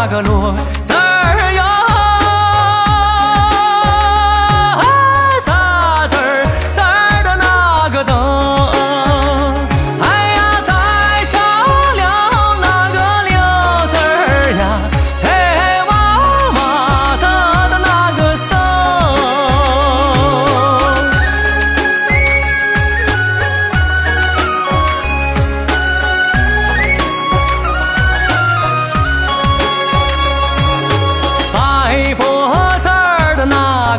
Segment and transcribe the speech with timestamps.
[0.00, 0.54] 那个落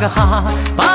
[0.00, 0.42] 个哈
[0.74, 0.89] 把